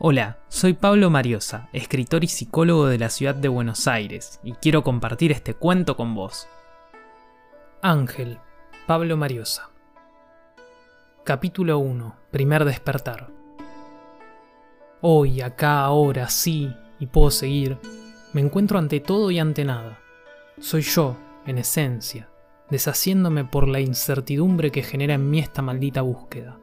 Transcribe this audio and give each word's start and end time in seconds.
Hola, 0.00 0.38
soy 0.46 0.74
Pablo 0.74 1.10
Mariosa, 1.10 1.68
escritor 1.72 2.22
y 2.22 2.28
psicólogo 2.28 2.86
de 2.86 2.98
la 2.98 3.10
ciudad 3.10 3.34
de 3.34 3.48
Buenos 3.48 3.88
Aires, 3.88 4.38
y 4.44 4.52
quiero 4.52 4.84
compartir 4.84 5.32
este 5.32 5.54
cuento 5.54 5.96
con 5.96 6.14
vos. 6.14 6.46
Ángel, 7.82 8.38
Pablo 8.86 9.16
Mariosa. 9.16 9.70
Capítulo 11.24 11.80
1. 11.80 12.14
Primer 12.30 12.64
despertar. 12.64 13.32
Hoy, 15.00 15.40
acá, 15.40 15.80
ahora, 15.80 16.28
sí, 16.28 16.72
y 17.00 17.06
puedo 17.06 17.32
seguir, 17.32 17.76
me 18.32 18.40
encuentro 18.40 18.78
ante 18.78 19.00
todo 19.00 19.32
y 19.32 19.40
ante 19.40 19.64
nada. 19.64 19.98
Soy 20.60 20.82
yo, 20.82 21.16
en 21.44 21.58
esencia, 21.58 22.28
deshaciéndome 22.70 23.46
por 23.46 23.66
la 23.66 23.80
incertidumbre 23.80 24.70
que 24.70 24.84
genera 24.84 25.14
en 25.14 25.28
mí 25.28 25.40
esta 25.40 25.60
maldita 25.60 26.02
búsqueda. 26.02 26.56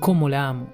¿Cómo 0.00 0.30
la 0.30 0.48
amo? 0.48 0.72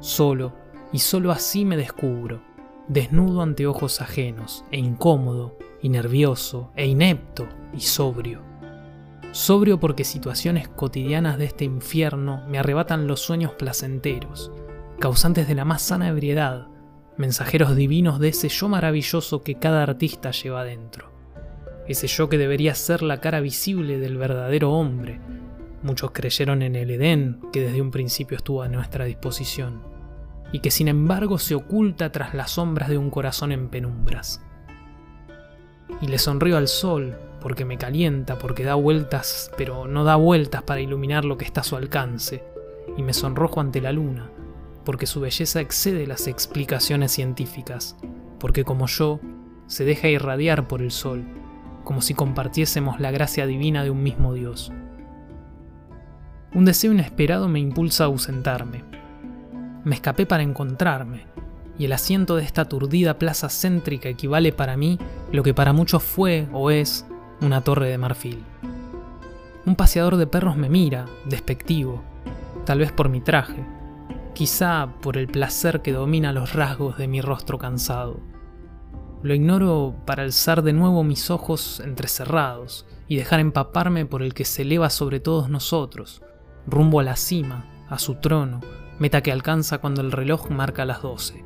Solo, 0.00 0.52
y 0.92 1.00
solo 1.00 1.32
así 1.32 1.64
me 1.64 1.76
descubro, 1.76 2.40
desnudo 2.88 3.42
ante 3.42 3.66
ojos 3.66 4.00
ajenos, 4.00 4.64
e 4.70 4.78
incómodo, 4.78 5.58
y 5.82 5.90
nervioso, 5.90 6.72
e 6.74 6.86
inepto, 6.86 7.46
y 7.74 7.80
sobrio. 7.80 8.42
Sobrio 9.32 9.78
porque 9.78 10.04
situaciones 10.04 10.68
cotidianas 10.68 11.38
de 11.38 11.44
este 11.44 11.64
infierno 11.64 12.42
me 12.48 12.58
arrebatan 12.58 13.06
los 13.06 13.20
sueños 13.20 13.52
placenteros, 13.52 14.50
causantes 14.98 15.46
de 15.46 15.54
la 15.54 15.66
más 15.66 15.82
sana 15.82 16.08
ebriedad, 16.08 16.68
mensajeros 17.18 17.76
divinos 17.76 18.18
de 18.18 18.28
ese 18.28 18.48
yo 18.48 18.68
maravilloso 18.68 19.42
que 19.42 19.56
cada 19.56 19.82
artista 19.82 20.30
lleva 20.30 20.64
dentro. 20.64 21.12
Ese 21.86 22.06
yo 22.06 22.28
que 22.28 22.38
debería 22.38 22.74
ser 22.74 23.02
la 23.02 23.20
cara 23.20 23.40
visible 23.40 23.98
del 23.98 24.16
verdadero 24.16 24.72
hombre. 24.72 25.20
Muchos 25.82 26.10
creyeron 26.10 26.62
en 26.62 26.76
el 26.76 26.90
Edén 26.90 27.40
que 27.52 27.60
desde 27.60 27.80
un 27.80 27.90
principio 27.90 28.36
estuvo 28.36 28.62
a 28.62 28.68
nuestra 28.68 29.04
disposición 29.04 29.97
y 30.52 30.60
que 30.60 30.70
sin 30.70 30.88
embargo 30.88 31.38
se 31.38 31.54
oculta 31.54 32.10
tras 32.10 32.34
las 32.34 32.52
sombras 32.52 32.88
de 32.88 32.98
un 32.98 33.10
corazón 33.10 33.52
en 33.52 33.68
penumbras. 33.68 34.42
Y 36.00 36.08
le 36.08 36.18
sonrío 36.18 36.56
al 36.56 36.68
sol, 36.68 37.16
porque 37.40 37.64
me 37.64 37.78
calienta, 37.78 38.38
porque 38.38 38.64
da 38.64 38.74
vueltas, 38.74 39.50
pero 39.56 39.86
no 39.86 40.04
da 40.04 40.16
vueltas 40.16 40.62
para 40.62 40.80
iluminar 40.80 41.24
lo 41.24 41.36
que 41.38 41.44
está 41.44 41.60
a 41.60 41.64
su 41.64 41.76
alcance, 41.76 42.44
y 42.96 43.02
me 43.02 43.12
sonrojo 43.12 43.60
ante 43.60 43.80
la 43.80 43.92
luna, 43.92 44.30
porque 44.84 45.06
su 45.06 45.20
belleza 45.20 45.60
excede 45.60 46.06
las 46.06 46.26
explicaciones 46.26 47.12
científicas, 47.12 47.96
porque 48.38 48.64
como 48.64 48.86
yo, 48.86 49.20
se 49.66 49.84
deja 49.84 50.08
irradiar 50.08 50.66
por 50.66 50.80
el 50.80 50.90
sol, 50.90 51.24
como 51.84 52.00
si 52.00 52.14
compartiésemos 52.14 53.00
la 53.00 53.10
gracia 53.10 53.46
divina 53.46 53.84
de 53.84 53.90
un 53.90 54.02
mismo 54.02 54.32
Dios. 54.32 54.72
Un 56.54 56.64
deseo 56.64 56.92
inesperado 56.92 57.48
me 57.48 57.60
impulsa 57.60 58.04
a 58.04 58.06
ausentarme, 58.06 58.82
me 59.88 59.94
escapé 59.94 60.26
para 60.26 60.42
encontrarme, 60.42 61.24
y 61.78 61.86
el 61.86 61.92
asiento 61.94 62.36
de 62.36 62.42
esta 62.42 62.62
aturdida 62.62 63.18
plaza 63.18 63.48
céntrica 63.48 64.10
equivale 64.10 64.52
para 64.52 64.76
mí 64.76 64.98
lo 65.32 65.42
que 65.42 65.54
para 65.54 65.72
muchos 65.72 66.02
fue 66.02 66.46
o 66.52 66.70
es 66.70 67.06
una 67.40 67.62
torre 67.62 67.88
de 67.88 67.96
marfil. 67.96 68.44
Un 69.64 69.76
paseador 69.76 70.16
de 70.18 70.26
perros 70.26 70.58
me 70.58 70.68
mira, 70.68 71.06
despectivo, 71.24 72.02
tal 72.66 72.80
vez 72.80 72.92
por 72.92 73.08
mi 73.08 73.22
traje, 73.22 73.64
quizá 74.34 74.92
por 75.00 75.16
el 75.16 75.26
placer 75.26 75.80
que 75.80 75.92
domina 75.92 76.34
los 76.34 76.52
rasgos 76.52 76.98
de 76.98 77.08
mi 77.08 77.22
rostro 77.22 77.56
cansado. 77.56 78.20
Lo 79.22 79.34
ignoro 79.34 79.94
para 80.04 80.22
alzar 80.22 80.60
de 80.60 80.74
nuevo 80.74 81.02
mis 81.02 81.30
ojos 81.30 81.80
entrecerrados 81.80 82.84
y 83.08 83.16
dejar 83.16 83.40
empaparme 83.40 84.04
por 84.04 84.22
el 84.22 84.34
que 84.34 84.44
se 84.44 84.62
eleva 84.62 84.90
sobre 84.90 85.18
todos 85.18 85.48
nosotros, 85.48 86.20
rumbo 86.66 87.00
a 87.00 87.04
la 87.04 87.16
cima, 87.16 87.64
a 87.88 87.98
su 87.98 88.16
trono, 88.16 88.60
meta 88.98 89.22
que 89.22 89.32
alcanza 89.32 89.78
cuando 89.78 90.00
el 90.00 90.12
reloj 90.12 90.50
marca 90.50 90.84
las 90.84 91.02
12. 91.02 91.44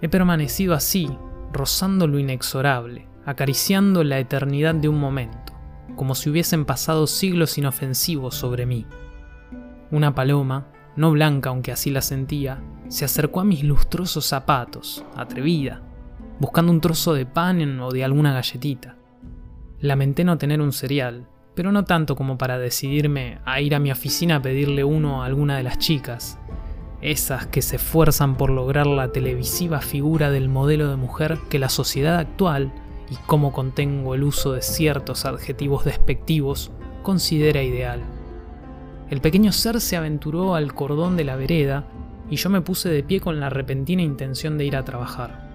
He 0.00 0.08
permanecido 0.08 0.74
así, 0.74 1.08
rozando 1.52 2.06
lo 2.06 2.18
inexorable, 2.18 3.08
acariciando 3.24 4.04
la 4.04 4.18
eternidad 4.18 4.74
de 4.74 4.88
un 4.88 4.98
momento, 4.98 5.52
como 5.96 6.14
si 6.14 6.30
hubiesen 6.30 6.64
pasado 6.64 7.06
siglos 7.06 7.56
inofensivos 7.58 8.34
sobre 8.34 8.66
mí. 8.66 8.86
Una 9.90 10.14
paloma, 10.14 10.66
no 10.96 11.12
blanca 11.12 11.50
aunque 11.50 11.72
así 11.72 11.90
la 11.90 12.02
sentía, 12.02 12.62
se 12.88 13.04
acercó 13.04 13.40
a 13.40 13.44
mis 13.44 13.64
lustrosos 13.64 14.26
zapatos, 14.26 15.04
atrevida, 15.16 15.82
buscando 16.38 16.72
un 16.72 16.80
trozo 16.80 17.14
de 17.14 17.26
pan 17.26 17.80
o 17.80 17.90
de 17.90 18.04
alguna 18.04 18.32
galletita. 18.32 18.96
Lamenté 19.80 20.24
no 20.24 20.38
tener 20.38 20.60
un 20.60 20.72
cereal, 20.72 21.28
pero 21.54 21.72
no 21.72 21.84
tanto 21.84 22.16
como 22.16 22.36
para 22.38 22.58
decidirme 22.58 23.38
a 23.44 23.60
ir 23.60 23.74
a 23.74 23.78
mi 23.78 23.90
oficina 23.90 24.36
a 24.36 24.42
pedirle 24.42 24.84
uno 24.84 25.22
a 25.22 25.26
alguna 25.26 25.56
de 25.56 25.62
las 25.62 25.78
chicas, 25.78 26.38
esas 27.00 27.46
que 27.46 27.62
se 27.62 27.76
esfuerzan 27.76 28.36
por 28.36 28.50
lograr 28.50 28.86
la 28.86 29.12
televisiva 29.12 29.80
figura 29.80 30.30
del 30.30 30.48
modelo 30.48 30.88
de 30.88 30.96
mujer 30.96 31.38
que 31.50 31.58
la 31.58 31.68
sociedad 31.68 32.16
actual, 32.18 32.72
y 33.10 33.16
como 33.26 33.52
contengo 33.52 34.14
el 34.14 34.24
uso 34.24 34.52
de 34.52 34.62
ciertos 34.62 35.26
adjetivos 35.26 35.84
despectivos, 35.84 36.72
considera 37.02 37.62
ideal. 37.62 38.02
El 39.10 39.20
pequeño 39.20 39.52
ser 39.52 39.80
se 39.80 39.96
aventuró 39.96 40.54
al 40.54 40.74
cordón 40.74 41.16
de 41.16 41.24
la 41.24 41.36
vereda 41.36 41.86
y 42.30 42.36
yo 42.36 42.48
me 42.48 42.62
puse 42.62 42.88
de 42.88 43.02
pie 43.02 43.20
con 43.20 43.38
la 43.38 43.50
repentina 43.50 44.02
intención 44.02 44.56
de 44.56 44.64
ir 44.64 44.76
a 44.76 44.84
trabajar. 44.84 45.52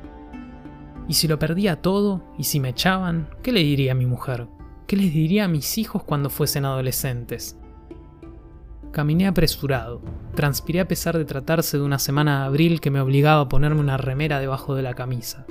Y 1.07 1.15
si 1.15 1.27
lo 1.27 1.39
perdía 1.39 1.81
todo, 1.81 2.21
y 2.37 2.43
si 2.43 2.59
me 2.59 2.69
echaban, 2.69 3.27
¿qué 3.41 3.51
le 3.51 3.61
diría 3.61 3.93
a 3.93 3.95
mi 3.95 4.05
mujer? 4.05 4.47
¿Qué 4.89 4.97
les 4.97 5.13
diría 5.13 5.45
a 5.45 5.47
mis 5.47 5.77
hijos 5.77 6.01
cuando 6.03 6.31
fuesen 6.31 6.65
adolescentes? 6.65 7.55
Caminé 8.91 9.27
apresurado, 9.27 10.01
transpiré 10.33 10.79
a 10.79 10.87
pesar 10.87 11.15
de 11.15 11.25
tratarse 11.25 11.77
de 11.77 11.83
una 11.83 11.99
semana 11.99 12.39
de 12.39 12.45
abril 12.47 12.81
que 12.81 12.89
me 12.89 12.99
obligaba 12.99 13.41
a 13.41 13.49
ponerme 13.49 13.81
una 13.81 13.97
remera 13.97 14.39
debajo 14.39 14.73
de 14.73 14.81
la 14.81 14.95
camisa. 14.95 15.45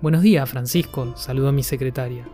Buenos 0.00 0.22
días, 0.22 0.48
Francisco, 0.48 1.14
saludó 1.14 1.52
mi 1.52 1.62
secretaria. 1.62 2.26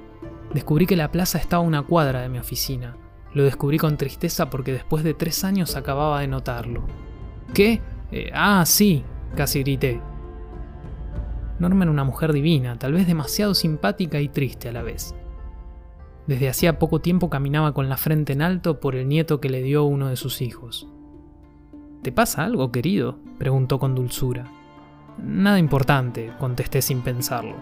Descubrí 0.55 0.87
que 0.87 0.95
la 0.95 1.11
plaza 1.11 1.37
estaba 1.37 1.65
a 1.65 1.67
una 1.67 1.83
cuadra 1.83 2.21
de 2.21 2.29
mi 2.29 2.39
oficina. 2.39 2.97
Lo 3.35 3.43
descubrí 3.43 3.79
con 3.79 3.97
tristeza 3.97 4.51
porque 4.51 4.73
después 4.73 5.03
de 5.03 5.15
tres 5.15 5.43
años 5.43 5.75
acababa 5.75 6.21
de 6.21 6.29
notarlo. 6.29 6.87
¿Qué? 7.53 7.81
Eh, 8.13 8.31
ah, 8.33 8.63
sí, 8.67 9.03
casi 9.35 9.65
grité. 9.65 10.01
Norma 11.59 11.83
era 11.83 11.91
una 11.91 12.05
mujer 12.05 12.33
divina, 12.33 12.79
tal 12.79 12.93
vez 12.93 13.09
demasiado 13.09 13.53
simpática 13.53 14.21
y 14.21 14.29
triste 14.29 14.69
a 14.69 14.73
la 14.73 14.85
vez. 14.85 15.17
Desde 16.29 16.51
hacía 16.51 16.79
poco 16.79 17.01
tiempo 17.01 17.31
caminaba 17.31 17.73
con 17.73 17.89
la 17.89 17.97
frente 17.97 18.35
en 18.35 18.43
alto 18.43 18.81
por 18.81 18.95
el 18.95 19.09
nieto 19.09 19.41
que 19.41 19.49
le 19.49 19.63
dio 19.63 19.85
uno 19.85 20.09
de 20.09 20.17
sus 20.17 20.43
hijos. 20.43 20.87
¿Te 22.03 22.13
pasa 22.13 22.45
algo, 22.45 22.71
querido? 22.71 23.19
preguntó 23.39 23.79
con 23.79 23.95
dulzura. 23.95 24.45
Nada 25.17 25.59
importante, 25.59 26.31
contesté 26.39 26.83
sin 26.83 27.01
pensarlo. 27.01 27.57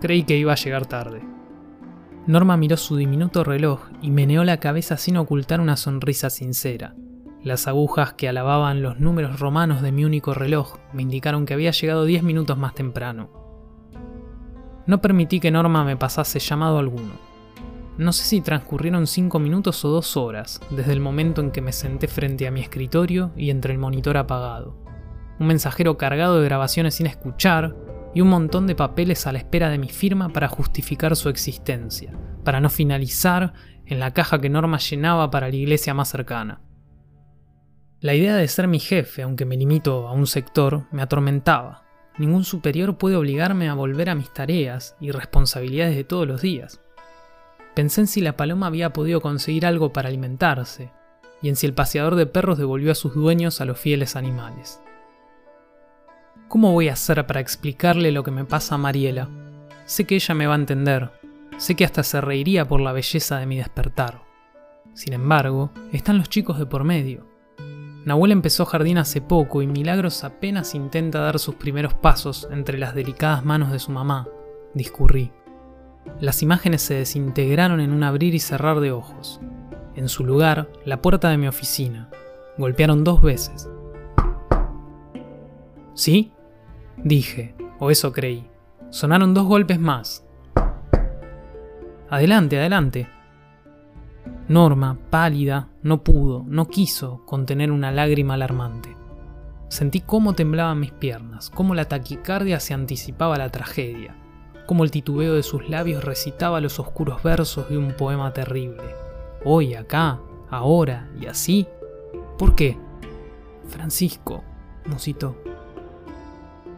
Creí 0.00 0.24
que 0.24 0.36
iba 0.36 0.52
a 0.52 0.56
llegar 0.56 0.86
tarde. 0.86 1.22
Norma 2.26 2.56
miró 2.56 2.76
su 2.76 2.96
diminuto 2.96 3.44
reloj 3.44 3.82
y 4.02 4.10
meneó 4.10 4.42
la 4.42 4.58
cabeza 4.58 4.96
sin 4.96 5.16
ocultar 5.16 5.60
una 5.60 5.76
sonrisa 5.76 6.28
sincera. 6.28 6.96
Las 7.44 7.68
agujas 7.68 8.14
que 8.14 8.28
alababan 8.28 8.82
los 8.82 8.98
números 8.98 9.38
romanos 9.38 9.80
de 9.80 9.92
mi 9.92 10.04
único 10.04 10.34
reloj 10.34 10.78
me 10.92 11.02
indicaron 11.02 11.46
que 11.46 11.54
había 11.54 11.70
llegado 11.70 12.04
diez 12.04 12.24
minutos 12.24 12.58
más 12.58 12.74
temprano. 12.74 13.30
No 14.86 15.00
permití 15.00 15.38
que 15.38 15.52
Norma 15.52 15.84
me 15.84 15.96
pasase 15.96 16.40
llamado 16.40 16.80
alguno. 16.80 17.27
No 17.98 18.12
sé 18.12 18.22
si 18.22 18.40
transcurrieron 18.40 19.08
cinco 19.08 19.40
minutos 19.40 19.84
o 19.84 19.88
dos 19.88 20.16
horas 20.16 20.60
desde 20.70 20.92
el 20.92 21.00
momento 21.00 21.40
en 21.40 21.50
que 21.50 21.60
me 21.60 21.72
senté 21.72 22.06
frente 22.06 22.46
a 22.46 22.52
mi 22.52 22.60
escritorio 22.60 23.32
y 23.36 23.50
entre 23.50 23.72
el 23.72 23.80
monitor 23.80 24.16
apagado. 24.16 24.76
Un 25.40 25.48
mensajero 25.48 25.98
cargado 25.98 26.38
de 26.38 26.44
grabaciones 26.44 26.94
sin 26.94 27.06
escuchar 27.06 27.74
y 28.14 28.20
un 28.20 28.28
montón 28.28 28.68
de 28.68 28.76
papeles 28.76 29.26
a 29.26 29.32
la 29.32 29.38
espera 29.38 29.68
de 29.68 29.78
mi 29.78 29.88
firma 29.88 30.28
para 30.28 30.46
justificar 30.46 31.16
su 31.16 31.28
existencia, 31.28 32.16
para 32.44 32.60
no 32.60 32.70
finalizar 32.70 33.52
en 33.84 33.98
la 33.98 34.12
caja 34.12 34.40
que 34.40 34.48
Norma 34.48 34.78
llenaba 34.78 35.28
para 35.32 35.48
la 35.48 35.56
iglesia 35.56 35.92
más 35.92 36.08
cercana. 36.08 36.60
La 37.98 38.14
idea 38.14 38.36
de 38.36 38.46
ser 38.46 38.68
mi 38.68 38.78
jefe, 38.78 39.22
aunque 39.22 39.44
me 39.44 39.56
limito 39.56 40.06
a 40.06 40.12
un 40.12 40.28
sector, 40.28 40.86
me 40.92 41.02
atormentaba. 41.02 41.82
Ningún 42.16 42.44
superior 42.44 42.96
puede 42.96 43.16
obligarme 43.16 43.68
a 43.68 43.74
volver 43.74 44.08
a 44.08 44.14
mis 44.14 44.32
tareas 44.32 44.96
y 45.00 45.10
responsabilidades 45.10 45.96
de 45.96 46.04
todos 46.04 46.28
los 46.28 46.40
días. 46.40 46.80
Pensé 47.78 48.00
en 48.00 48.06
si 48.08 48.20
la 48.20 48.36
paloma 48.36 48.66
había 48.66 48.92
podido 48.92 49.20
conseguir 49.20 49.64
algo 49.64 49.92
para 49.92 50.08
alimentarse, 50.08 50.90
y 51.40 51.48
en 51.48 51.54
si 51.54 51.64
el 51.64 51.74
paseador 51.74 52.16
de 52.16 52.26
perros 52.26 52.58
devolvió 52.58 52.90
a 52.90 52.96
sus 52.96 53.14
dueños 53.14 53.60
a 53.60 53.64
los 53.66 53.78
fieles 53.78 54.16
animales. 54.16 54.80
¿Cómo 56.48 56.72
voy 56.72 56.88
a 56.88 56.94
hacer 56.94 57.24
para 57.28 57.38
explicarle 57.38 58.10
lo 58.10 58.24
que 58.24 58.32
me 58.32 58.44
pasa 58.44 58.74
a 58.74 58.78
Mariela? 58.78 59.28
Sé 59.84 60.06
que 60.06 60.16
ella 60.16 60.34
me 60.34 60.48
va 60.48 60.54
a 60.54 60.58
entender, 60.58 61.12
sé 61.56 61.76
que 61.76 61.84
hasta 61.84 62.02
se 62.02 62.20
reiría 62.20 62.66
por 62.66 62.80
la 62.80 62.90
belleza 62.90 63.38
de 63.38 63.46
mi 63.46 63.58
despertar. 63.58 64.22
Sin 64.94 65.12
embargo, 65.12 65.70
están 65.92 66.18
los 66.18 66.28
chicos 66.28 66.58
de 66.58 66.66
por 66.66 66.82
medio. 66.82 67.28
Nahuel 68.04 68.32
empezó 68.32 68.66
jardín 68.66 68.98
hace 68.98 69.20
poco 69.20 69.62
y 69.62 69.68
Milagros 69.68 70.24
apenas 70.24 70.74
intenta 70.74 71.20
dar 71.20 71.38
sus 71.38 71.54
primeros 71.54 71.94
pasos 71.94 72.48
entre 72.50 72.76
las 72.76 72.96
delicadas 72.96 73.44
manos 73.44 73.70
de 73.70 73.78
su 73.78 73.92
mamá, 73.92 74.26
discurrí. 74.74 75.30
Las 76.20 76.42
imágenes 76.42 76.82
se 76.82 76.94
desintegraron 76.94 77.80
en 77.80 77.92
un 77.92 78.02
abrir 78.02 78.34
y 78.34 78.40
cerrar 78.40 78.80
de 78.80 78.92
ojos. 78.92 79.40
En 79.94 80.08
su 80.08 80.24
lugar, 80.24 80.68
la 80.84 81.02
puerta 81.02 81.28
de 81.28 81.38
mi 81.38 81.48
oficina. 81.48 82.08
Golpearon 82.56 83.04
dos 83.04 83.22
veces. 83.22 83.68
¿Sí? 85.94 86.32
Dije, 86.96 87.54
o 87.78 87.90
eso 87.90 88.12
creí. 88.12 88.46
Sonaron 88.90 89.34
dos 89.34 89.46
golpes 89.46 89.78
más. 89.78 90.24
Adelante, 92.10 92.58
adelante. 92.58 93.08
Norma, 94.48 94.98
pálida, 95.10 95.68
no 95.82 96.02
pudo, 96.02 96.44
no 96.46 96.68
quiso 96.68 97.24
contener 97.26 97.70
una 97.70 97.92
lágrima 97.92 98.34
alarmante. 98.34 98.96
Sentí 99.68 100.00
cómo 100.00 100.32
temblaban 100.32 100.80
mis 100.80 100.92
piernas, 100.92 101.50
cómo 101.50 101.74
la 101.74 101.84
taquicardia 101.84 102.58
se 102.58 102.72
anticipaba 102.72 103.34
a 103.34 103.38
la 103.38 103.50
tragedia, 103.50 104.16
cómo 104.68 104.84
el 104.84 104.90
titubeo 104.90 105.32
de 105.32 105.42
sus 105.42 105.66
labios 105.70 106.04
recitaba 106.04 106.60
los 106.60 106.78
oscuros 106.78 107.22
versos 107.22 107.70
de 107.70 107.78
un 107.78 107.94
poema 107.94 108.34
terrible. 108.34 108.82
Hoy, 109.42 109.72
acá, 109.72 110.20
ahora 110.50 111.08
y 111.18 111.24
así. 111.24 111.66
¿Por 112.36 112.54
qué? 112.54 112.76
Francisco, 113.66 114.44
musitó. 114.84 115.38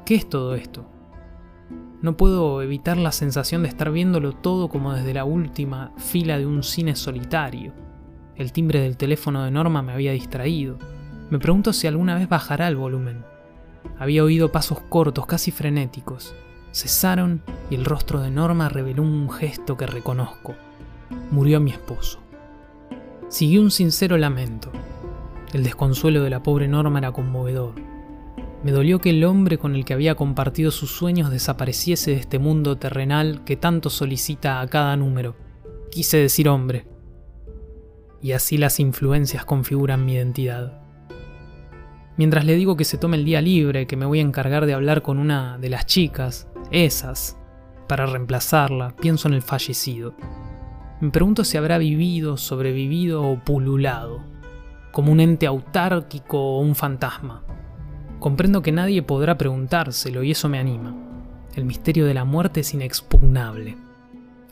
¿Qué 0.06 0.14
es 0.14 0.28
todo 0.28 0.54
esto? 0.54 0.86
No 2.00 2.16
puedo 2.16 2.62
evitar 2.62 2.96
la 2.96 3.10
sensación 3.10 3.64
de 3.64 3.70
estar 3.70 3.90
viéndolo 3.90 4.34
todo 4.34 4.68
como 4.68 4.94
desde 4.94 5.12
la 5.12 5.24
última 5.24 5.92
fila 5.96 6.38
de 6.38 6.46
un 6.46 6.62
cine 6.62 6.94
solitario. 6.94 7.72
El 8.36 8.52
timbre 8.52 8.82
del 8.82 8.96
teléfono 8.98 9.42
de 9.42 9.50
Norma 9.50 9.82
me 9.82 9.92
había 9.92 10.12
distraído. 10.12 10.78
Me 11.28 11.40
pregunto 11.40 11.72
si 11.72 11.88
alguna 11.88 12.14
vez 12.14 12.28
bajará 12.28 12.68
el 12.68 12.76
volumen. 12.76 13.24
Había 13.98 14.22
oído 14.22 14.52
pasos 14.52 14.78
cortos, 14.78 15.26
casi 15.26 15.50
frenéticos. 15.50 16.36
Cesaron 16.72 17.42
y 17.68 17.74
el 17.74 17.84
rostro 17.84 18.20
de 18.20 18.30
Norma 18.30 18.68
reveló 18.68 19.02
un 19.02 19.30
gesto 19.30 19.76
que 19.76 19.86
reconozco. 19.86 20.54
Murió 21.30 21.60
mi 21.60 21.72
esposo. 21.72 22.20
Siguió 23.28 23.60
un 23.60 23.70
sincero 23.70 24.16
lamento. 24.16 24.70
El 25.52 25.64
desconsuelo 25.64 26.22
de 26.22 26.30
la 26.30 26.42
pobre 26.42 26.68
Norma 26.68 26.98
era 26.98 27.12
conmovedor. 27.12 27.74
Me 28.62 28.72
dolió 28.72 29.00
que 29.00 29.10
el 29.10 29.24
hombre 29.24 29.58
con 29.58 29.74
el 29.74 29.84
que 29.84 29.94
había 29.94 30.14
compartido 30.14 30.70
sus 30.70 30.90
sueños 30.90 31.30
desapareciese 31.30 32.12
de 32.12 32.18
este 32.18 32.38
mundo 32.38 32.76
terrenal 32.76 33.42
que 33.44 33.56
tanto 33.56 33.88
solicita 33.90 34.60
a 34.60 34.66
cada 34.68 34.96
número. 34.96 35.34
Quise 35.90 36.18
decir 36.18 36.48
hombre. 36.48 36.86
Y 38.22 38.32
así 38.32 38.58
las 38.58 38.78
influencias 38.78 39.44
configuran 39.44 40.04
mi 40.04 40.12
identidad. 40.12 40.80
Mientras 42.16 42.44
le 42.44 42.54
digo 42.54 42.76
que 42.76 42.84
se 42.84 42.98
tome 42.98 43.16
el 43.16 43.24
día 43.24 43.40
libre, 43.40 43.86
que 43.86 43.96
me 43.96 44.04
voy 44.04 44.18
a 44.18 44.22
encargar 44.22 44.66
de 44.66 44.74
hablar 44.74 45.00
con 45.00 45.18
una 45.18 45.56
de 45.56 45.70
las 45.70 45.86
chicas, 45.86 46.49
esas, 46.70 47.36
para 47.88 48.06
reemplazarla, 48.06 48.94
pienso 49.00 49.26
en 49.26 49.34
el 49.34 49.42
fallecido. 49.42 50.14
Me 51.00 51.10
pregunto 51.10 51.44
si 51.44 51.56
habrá 51.56 51.78
vivido, 51.78 52.36
sobrevivido 52.36 53.24
o 53.24 53.38
pululado, 53.40 54.20
como 54.92 55.10
un 55.10 55.20
ente 55.20 55.46
autárquico 55.46 56.38
o 56.38 56.60
un 56.60 56.74
fantasma. 56.74 57.42
Comprendo 58.20 58.62
que 58.62 58.70
nadie 58.70 59.02
podrá 59.02 59.36
preguntárselo 59.36 60.22
y 60.22 60.30
eso 60.30 60.48
me 60.48 60.58
anima. 60.58 60.94
El 61.54 61.64
misterio 61.64 62.06
de 62.06 62.14
la 62.14 62.24
muerte 62.24 62.60
es 62.60 62.74
inexpugnable, 62.74 63.76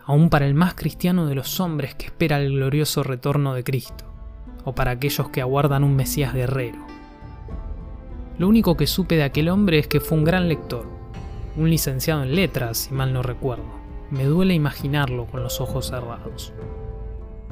aun 0.04 0.30
para 0.30 0.46
el 0.46 0.54
más 0.54 0.74
cristiano 0.74 1.26
de 1.26 1.36
los 1.36 1.60
hombres 1.60 1.94
que 1.94 2.06
espera 2.06 2.40
el 2.40 2.50
glorioso 2.50 3.04
retorno 3.04 3.54
de 3.54 3.62
Cristo, 3.62 4.04
o 4.64 4.74
para 4.74 4.90
aquellos 4.90 5.28
que 5.28 5.40
aguardan 5.40 5.84
un 5.84 5.94
Mesías 5.94 6.34
guerrero. 6.34 6.84
Lo 8.38 8.48
único 8.48 8.76
que 8.76 8.88
supe 8.88 9.16
de 9.16 9.22
aquel 9.22 9.48
hombre 9.48 9.78
es 9.78 9.86
que 9.86 10.00
fue 10.00 10.18
un 10.18 10.24
gran 10.24 10.48
lector, 10.48 10.97
un 11.58 11.70
licenciado 11.70 12.22
en 12.22 12.34
letras, 12.34 12.78
si 12.78 12.94
mal 12.94 13.12
no 13.12 13.22
recuerdo. 13.22 13.66
Me 14.10 14.24
duele 14.24 14.54
imaginarlo 14.54 15.26
con 15.26 15.42
los 15.42 15.60
ojos 15.60 15.88
cerrados. 15.88 16.52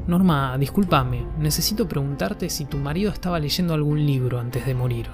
Norma, 0.07 0.57
discúlpame, 0.57 1.27
necesito 1.39 1.89
preguntarte 1.89 2.49
si 2.49 2.65
tu 2.65 2.77
marido 2.77 3.11
estaba 3.11 3.41
leyendo 3.41 3.75
algún 3.75 4.07
libro 4.07 4.39
antes 4.39 4.65
de 4.65 4.75
morir. 4.75 5.09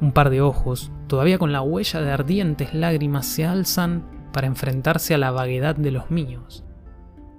Un 0.00 0.12
par 0.12 0.30
de 0.30 0.40
ojos, 0.40 0.90
todavía 1.06 1.38
con 1.38 1.52
la 1.52 1.60
huella 1.60 2.00
de 2.00 2.10
ardientes 2.10 2.72
lágrimas, 2.72 3.26
se 3.26 3.44
alzan 3.44 4.04
para 4.32 4.46
enfrentarse 4.46 5.14
a 5.14 5.18
la 5.18 5.30
vaguedad 5.30 5.76
de 5.76 5.90
los 5.90 6.10
míos. 6.10 6.64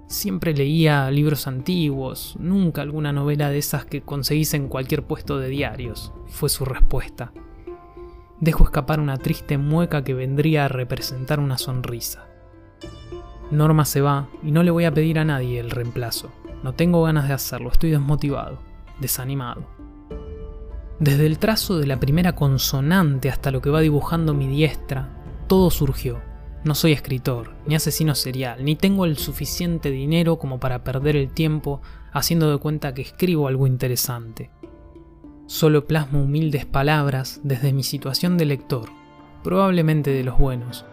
Siempre 0.06 0.54
leía 0.54 1.10
libros 1.10 1.48
antiguos, 1.48 2.36
nunca 2.38 2.82
alguna 2.82 3.12
novela 3.12 3.50
de 3.50 3.58
esas 3.58 3.84
que 3.84 4.02
conseguís 4.02 4.54
en 4.54 4.68
cualquier 4.68 5.02
puesto 5.02 5.38
de 5.38 5.48
diarios, 5.48 6.12
fue 6.26 6.48
su 6.48 6.64
respuesta. 6.64 7.32
Dejo 8.44 8.64
escapar 8.64 9.00
una 9.00 9.16
triste 9.16 9.56
mueca 9.56 10.04
que 10.04 10.12
vendría 10.12 10.66
a 10.66 10.68
representar 10.68 11.40
una 11.40 11.56
sonrisa. 11.56 12.26
Norma 13.50 13.86
se 13.86 14.02
va 14.02 14.28
y 14.42 14.50
no 14.50 14.62
le 14.62 14.70
voy 14.70 14.84
a 14.84 14.92
pedir 14.92 15.18
a 15.18 15.24
nadie 15.24 15.58
el 15.58 15.70
reemplazo. 15.70 16.30
No 16.62 16.74
tengo 16.74 17.02
ganas 17.02 17.26
de 17.26 17.32
hacerlo, 17.32 17.70
estoy 17.70 17.90
desmotivado, 17.90 18.58
desanimado. 19.00 19.64
Desde 21.00 21.24
el 21.24 21.38
trazo 21.38 21.78
de 21.78 21.86
la 21.86 21.98
primera 21.98 22.34
consonante 22.34 23.30
hasta 23.30 23.50
lo 23.50 23.62
que 23.62 23.70
va 23.70 23.80
dibujando 23.80 24.34
mi 24.34 24.46
diestra, 24.46 25.08
todo 25.46 25.70
surgió 25.70 26.20
no 26.64 26.74
soy 26.74 26.92
escritor, 26.92 27.52
ni 27.66 27.74
asesino 27.74 28.14
serial, 28.14 28.64
ni 28.64 28.74
tengo 28.74 29.04
el 29.04 29.18
suficiente 29.18 29.90
dinero 29.90 30.38
como 30.38 30.58
para 30.58 30.82
perder 30.82 31.14
el 31.14 31.28
tiempo 31.28 31.82
haciendo 32.10 32.50
de 32.50 32.56
cuenta 32.56 32.94
que 32.94 33.02
escribo 33.02 33.48
algo 33.48 33.66
interesante. 33.66 34.50
Solo 35.46 35.86
plasmo 35.86 36.22
humildes 36.22 36.66
palabras 36.66 37.40
desde 37.44 37.72
mi 37.72 37.82
situación 37.82 38.38
de 38.38 38.46
lector, 38.46 38.88
probablemente 39.42 40.10
de 40.10 40.24
los 40.24 40.38
buenos, 40.38 40.84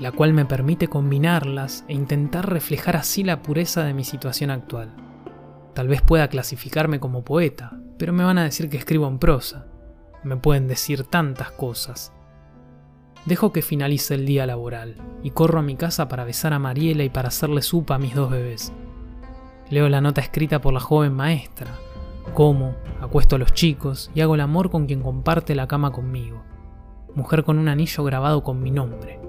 la 0.00 0.12
cual 0.12 0.32
me 0.32 0.44
permite 0.44 0.88
combinarlas 0.88 1.84
e 1.88 1.94
intentar 1.94 2.50
reflejar 2.50 2.96
así 2.96 3.24
la 3.24 3.42
pureza 3.42 3.84
de 3.84 3.94
mi 3.94 4.04
situación 4.04 4.50
actual. 4.50 4.94
Tal 5.74 5.88
vez 5.88 6.02
pueda 6.02 6.28
clasificarme 6.28 7.00
como 7.00 7.24
poeta, 7.24 7.78
pero 7.98 8.12
me 8.12 8.24
van 8.24 8.38
a 8.38 8.44
decir 8.44 8.68
que 8.68 8.76
escribo 8.76 9.08
en 9.08 9.18
prosa. 9.18 9.66
Me 10.24 10.36
pueden 10.36 10.68
decir 10.68 11.04
tantas 11.04 11.50
cosas, 11.52 12.12
Dejo 13.26 13.52
que 13.52 13.60
finalice 13.60 14.14
el 14.14 14.24
día 14.24 14.46
laboral 14.46 14.94
y 15.24 15.32
corro 15.32 15.58
a 15.58 15.62
mi 15.62 15.74
casa 15.74 16.06
para 16.06 16.22
besar 16.24 16.52
a 16.52 16.60
Mariela 16.60 17.02
y 17.02 17.10
para 17.10 17.28
hacerle 17.28 17.60
supa 17.60 17.96
a 17.96 17.98
mis 17.98 18.14
dos 18.14 18.30
bebés. 18.30 18.72
Leo 19.68 19.88
la 19.88 20.00
nota 20.00 20.20
escrita 20.20 20.60
por 20.60 20.72
la 20.72 20.78
joven 20.78 21.12
maestra, 21.12 21.72
como, 22.34 22.76
acuesto 23.00 23.36
a 23.36 23.38
los 23.38 23.52
chicos 23.52 24.10
y 24.14 24.20
hago 24.20 24.34
el 24.34 24.40
amor 24.40 24.70
con 24.70 24.86
quien 24.86 25.02
comparte 25.02 25.54
la 25.54 25.66
cama 25.66 25.92
conmigo. 25.92 26.42
Mujer 27.14 27.44
con 27.44 27.58
un 27.58 27.68
anillo 27.68 28.04
grabado 28.04 28.42
con 28.42 28.62
mi 28.62 28.70
nombre. 28.70 29.20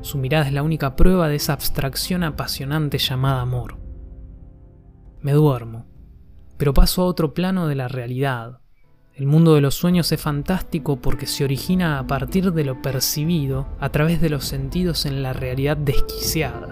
Su 0.00 0.18
mirada 0.18 0.46
es 0.46 0.52
la 0.52 0.62
única 0.62 0.96
prueba 0.96 1.28
de 1.28 1.36
esa 1.36 1.52
abstracción 1.52 2.24
apasionante 2.24 2.98
llamada 2.98 3.40
amor. 3.40 3.78
Me 5.20 5.32
duermo, 5.32 5.86
pero 6.56 6.74
paso 6.74 7.02
a 7.02 7.06
otro 7.06 7.34
plano 7.34 7.68
de 7.68 7.76
la 7.76 7.88
realidad, 7.88 8.62
el 9.14 9.26
mundo 9.26 9.54
de 9.54 9.60
los 9.60 9.74
sueños 9.74 10.10
es 10.10 10.20
fantástico 10.20 10.96
porque 10.96 11.26
se 11.26 11.44
origina 11.44 11.98
a 11.98 12.06
partir 12.06 12.50
de 12.52 12.64
lo 12.64 12.80
percibido 12.80 13.66
a 13.78 13.90
través 13.90 14.22
de 14.22 14.30
los 14.30 14.46
sentidos 14.46 15.04
en 15.04 15.22
la 15.22 15.34
realidad 15.34 15.76
desquiciada. 15.76 16.71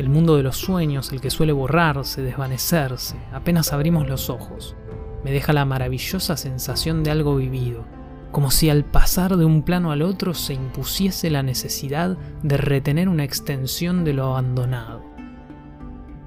El 0.00 0.08
mundo 0.08 0.38
de 0.38 0.42
los 0.42 0.56
sueños, 0.56 1.12
el 1.12 1.20
que 1.20 1.28
suele 1.28 1.52
borrarse, 1.52 2.22
desvanecerse, 2.22 3.16
apenas 3.34 3.74
abrimos 3.74 4.08
los 4.08 4.30
ojos, 4.30 4.74
me 5.22 5.30
deja 5.30 5.52
la 5.52 5.66
maravillosa 5.66 6.38
sensación 6.38 7.02
de 7.02 7.10
algo 7.10 7.36
vivido, 7.36 7.84
como 8.32 8.50
si 8.50 8.70
al 8.70 8.86
pasar 8.86 9.36
de 9.36 9.44
un 9.44 9.60
plano 9.60 9.92
al 9.92 10.00
otro 10.00 10.32
se 10.32 10.54
impusiese 10.54 11.28
la 11.28 11.42
necesidad 11.42 12.16
de 12.42 12.56
retener 12.56 13.10
una 13.10 13.24
extensión 13.24 14.02
de 14.02 14.14
lo 14.14 14.24
abandonado. 14.28 15.02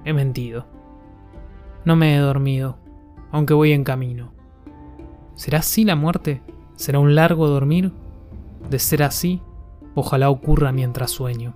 He 0.06 0.14
mentido. 0.14 0.68
No 1.84 1.96
me 1.96 2.16
he 2.16 2.20
dormido, 2.20 2.78
aunque 3.32 3.56
voy 3.56 3.72
en 3.72 3.84
camino. 3.84 4.34
¿Será 5.34 5.58
así 5.58 5.84
la 5.84 5.96
muerte? 5.96 6.44
¿Será 6.76 7.00
un 7.00 7.16
largo 7.16 7.48
dormir? 7.48 7.92
De 8.70 8.78
ser 8.78 9.02
así, 9.02 9.42
ojalá 9.96 10.30
ocurra 10.30 10.72
mientras 10.72 11.10
sueño. 11.10 11.56